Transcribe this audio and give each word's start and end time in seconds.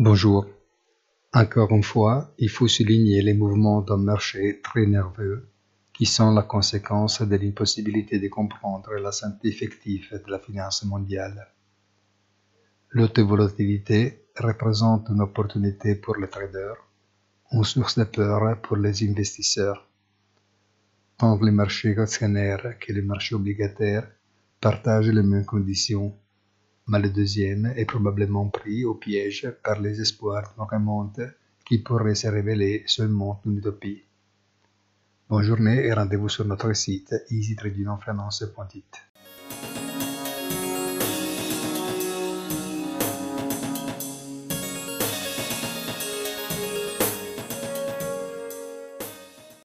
Bonjour. 0.00 0.46
Encore 1.32 1.72
une 1.72 1.82
fois, 1.82 2.32
il 2.38 2.48
faut 2.48 2.68
souligner 2.68 3.20
les 3.20 3.34
mouvements 3.34 3.80
d'un 3.80 3.96
marché 3.96 4.60
très 4.62 4.86
nerveux 4.86 5.48
qui 5.92 6.06
sont 6.06 6.32
la 6.32 6.42
conséquence 6.42 7.20
de 7.20 7.34
l'impossibilité 7.34 8.20
de 8.20 8.28
comprendre 8.28 8.92
la 8.94 9.10
santé 9.10 9.48
effective 9.48 10.22
de 10.24 10.30
la 10.30 10.38
finance 10.38 10.84
mondiale. 10.84 11.48
L'haute 12.90 13.18
volatilité 13.18 14.22
représente 14.36 15.08
une 15.08 15.20
opportunité 15.20 15.96
pour 15.96 16.14
les 16.14 16.28
traders, 16.28 16.76
une 17.50 17.64
source 17.64 17.98
de 17.98 18.04
peur 18.04 18.60
pour 18.62 18.76
les 18.76 19.02
investisseurs. 19.02 19.88
Tant 21.16 21.40
les 21.42 21.50
marchés 21.50 21.98
actionnaires 21.98 22.78
que 22.78 22.92
les 22.92 23.02
marchés 23.02 23.34
obligataires 23.34 24.08
partagent 24.60 25.10
les 25.10 25.24
mêmes 25.24 25.44
conditions 25.44 26.14
mais 26.88 27.00
le 27.00 27.10
deuxième 27.10 27.66
est 27.76 27.84
probablement 27.84 28.48
pris 28.48 28.84
au 28.84 28.94
piège 28.94 29.50
par 29.62 29.80
les 29.80 30.00
espoirs 30.00 30.54
d'une 30.56 30.66
remonte 30.66 31.20
qui 31.64 31.78
pourrait 31.78 32.14
se 32.14 32.28
révéler 32.28 32.84
seulement 32.86 33.42
une 33.44 33.58
utopie. 33.58 34.02
Bonne 35.28 35.42
journée 35.42 35.84
et 35.84 35.92
rendez-vous 35.92 36.30
sur 36.30 36.46
notre 36.46 36.72
site 36.72 37.14
easytradingfinance.it. 37.30 39.97